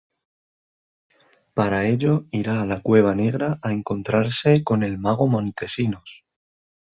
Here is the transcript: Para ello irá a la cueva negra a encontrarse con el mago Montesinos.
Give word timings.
Para 1.57 1.85
ello 1.87 2.25
irá 2.31 2.55
a 2.61 2.65
la 2.65 2.81
cueva 2.81 3.13
negra 3.13 3.59
a 3.61 3.71
encontrarse 3.71 4.63
con 4.63 4.81
el 4.81 4.97
mago 4.97 5.27
Montesinos. 5.27 6.25